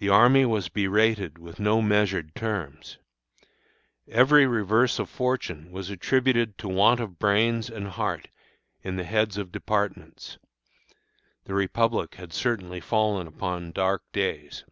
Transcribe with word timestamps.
The 0.00 0.08
army 0.08 0.44
was 0.44 0.68
berated 0.68 1.38
with 1.38 1.60
no 1.60 1.80
measured 1.80 2.34
terms. 2.34 2.98
Every 4.08 4.48
reverse 4.48 4.98
of 4.98 5.08
fortune 5.08 5.70
was 5.70 5.90
attributed 5.90 6.58
to 6.58 6.68
a 6.68 6.74
want 6.74 6.98
of 6.98 7.20
brains 7.20 7.70
and 7.70 7.86
heart 7.86 8.30
in 8.82 8.96
the 8.96 9.04
heads 9.04 9.38
of 9.38 9.52
departments. 9.52 10.38
The 11.44 11.54
Republic 11.54 12.16
had 12.16 12.32
certainly 12.32 12.80
fallen 12.80 13.28
upon 13.28 13.70
dark 13.70 14.02
days. 14.10 14.64